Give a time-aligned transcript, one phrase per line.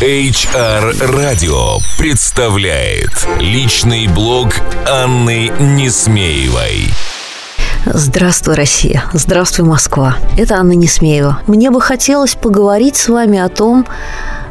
[0.00, 4.50] HR Radio представляет личный блог
[4.88, 6.86] Анны Несмеевой.
[7.84, 9.02] Здравствуй, Россия.
[9.12, 10.14] Здравствуй, Москва.
[10.36, 11.40] Это Анна Несмеева.
[11.48, 13.86] Мне бы хотелось поговорить с вами о том,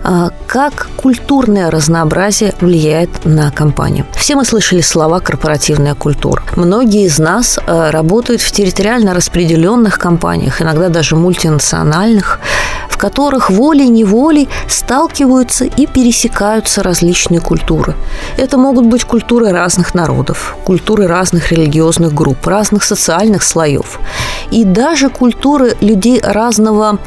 [0.03, 4.05] а, как культурное разнообразие влияет на компанию.
[4.15, 6.43] Все мы слышали слова «корпоративная культура».
[6.55, 12.39] Многие из нас а, работают в территориально распределенных компаниях, иногда даже мультинациональных,
[12.97, 17.93] в которых волей-неволей сталкиваются и пересекаются различные культуры.
[18.37, 23.99] Это могут быть культуры разных народов, культуры разных религиозных групп, разных социальных слоев
[24.51, 26.99] и даже культуры людей разного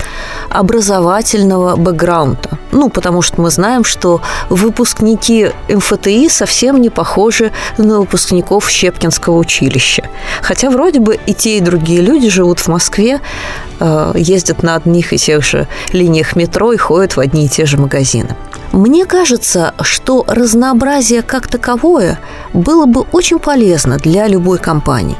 [0.48, 2.58] образовательного бэкграунда.
[2.72, 10.08] Ну, потому что мы знаем, что выпускники МФТИ совсем не похожи на выпускников Щепкинского училища.
[10.42, 13.20] Хотя вроде бы и те, и другие люди живут в Москве,
[13.80, 17.66] э, ездят на одних и тех же линиях метро и ходят в одни и те
[17.66, 18.36] же магазины.
[18.72, 22.20] Мне кажется, что разнообразие как таковое
[22.52, 25.16] было бы очень полезно для любой компании.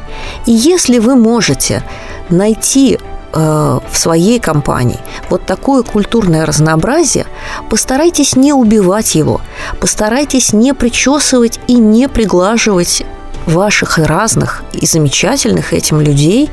[0.47, 1.83] И если вы можете
[2.31, 2.99] найти
[3.33, 7.27] э, в своей компании вот такое культурное разнообразие,
[7.69, 9.41] постарайтесь не убивать его,
[9.81, 13.05] постарайтесь не причесывать и не приглаживать
[13.47, 16.51] ваших разных и замечательных этим людей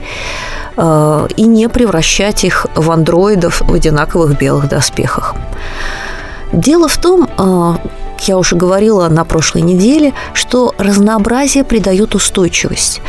[0.76, 5.36] э, и не превращать их в андроидов в одинаковых белых доспехах.
[6.54, 7.74] Дело в том, э,
[8.22, 13.02] я уже говорила на прошлой неделе, что разнообразие придает устойчивость.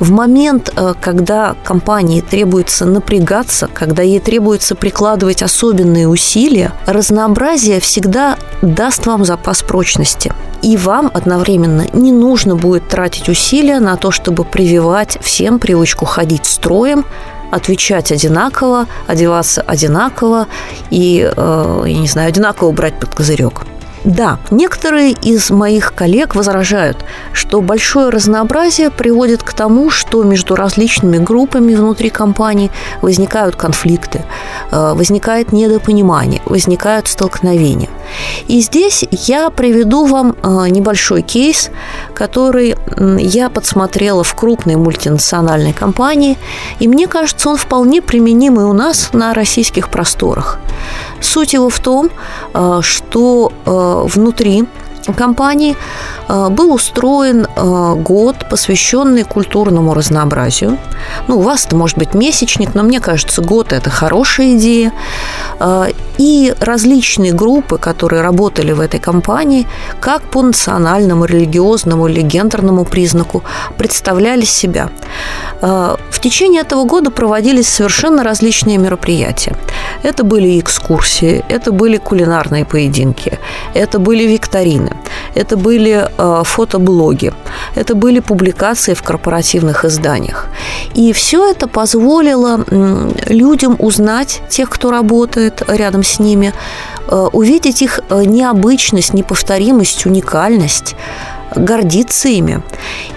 [0.00, 8.36] В момент, э, когда компании требуется напрягаться, когда ей требуется прикладывать особенные усилия, разнообразие всегда
[8.62, 10.32] даст вам запас прочности.
[10.62, 16.46] И вам одновременно не нужно будет тратить усилия на то, чтобы прививать всем привычку ходить
[16.46, 17.04] строем,
[17.50, 20.46] отвечать одинаково, одеваться одинаково
[20.90, 23.62] и, э, я не знаю, одинаково брать под козырек.
[24.04, 31.18] Да, некоторые из моих коллег возражают, что большое разнообразие приводит к тому, что между различными
[31.18, 32.70] группами внутри компании
[33.02, 34.24] возникают конфликты,
[34.70, 37.88] э, возникает недопонимание, возникают столкновения.
[38.46, 41.70] И здесь я приведу вам э, небольшой кейс,
[42.14, 42.76] который
[43.18, 46.38] я подсмотрела в крупной мультинациональной компании,
[46.78, 50.58] и мне кажется, он вполне применим и у нас на российских просторах.
[51.20, 52.10] Суть его в том,
[52.54, 54.66] э, что внутри
[55.14, 55.76] компании
[56.28, 60.78] э, был устроен э, год, посвященный культурному разнообразию.
[61.28, 64.92] Ну, у вас это может быть месячник, но мне кажется, год– это хорошая идея.
[65.60, 65.86] Э,
[66.18, 69.66] и различные группы, которые работали в этой компании,
[70.00, 73.42] как по национальному, религиозному или гендерному признаку,
[73.76, 74.88] представляли себя.
[75.60, 79.54] В течение этого года проводились совершенно различные мероприятия.
[80.02, 83.38] Это были экскурсии, это были кулинарные поединки,
[83.74, 84.96] это были викторины,
[85.34, 87.32] это были э, фотоблоги,
[87.74, 90.46] это были публикации в корпоративных изданиях.
[90.94, 92.64] И все это позволило
[93.26, 96.52] людям узнать тех, кто работает рядом с ними,
[97.08, 100.94] э, увидеть их э, необычность, неповторимость, уникальность,
[101.58, 102.62] гордиться ими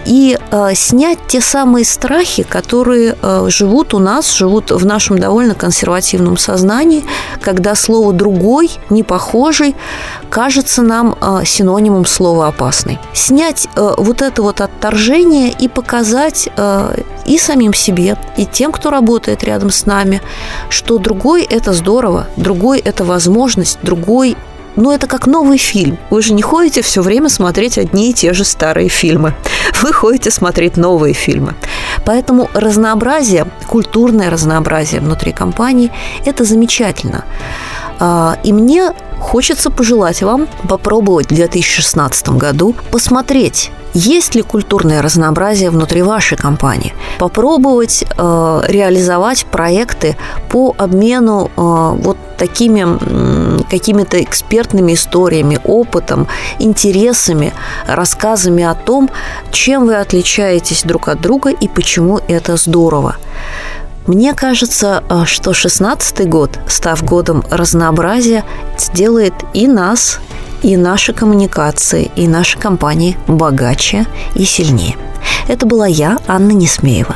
[0.06, 5.54] и э, снять те самые страхи, которые э, живут у нас, живут в нашем довольно
[5.54, 7.04] консервативном сознании,
[7.42, 9.76] когда слово «другой», «не похожий»
[10.30, 13.00] кажется нам э, синонимом слова «опасный».
[13.14, 18.90] Снять э, вот это вот отторжение и показать э, и самим себе, и тем, кто
[18.90, 20.22] работает рядом с нами,
[20.70, 24.36] что другой– это здорово, другой– это возможность, другой
[24.76, 25.98] но это как новый фильм.
[26.10, 29.34] Вы же не ходите все время смотреть одни и те же старые фильмы.
[29.82, 31.56] Вы ходите смотреть новые фильмы.
[32.06, 35.92] Поэтому разнообразие, культурное разнообразие внутри компании–
[36.26, 37.26] это замечательно.
[38.00, 45.70] А, и мне хочется пожелать вам попробовать в 2016 году посмотреть есть ли культурное разнообразие
[45.70, 46.94] внутри вашей компании?
[47.20, 50.16] Попробовать э, реализовать проекты
[50.50, 51.62] по обмену э,
[52.02, 56.28] вот такими какими-то экспертными историями, опытом,
[56.60, 57.54] интересами,
[57.88, 59.10] рассказами о том,
[59.52, 63.16] чем вы отличаетесь друг от друга и почему это здорово.
[64.08, 68.44] Мне кажется, э, что 16 год, став годом разнообразия,
[68.78, 70.20] сделает и нас,
[70.64, 74.06] и наши коммуникации, и наши компании богаче
[74.36, 74.96] и сильнее.
[75.48, 77.16] Это была я, Анна Несмеева.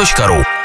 [0.01, 0.60] ру.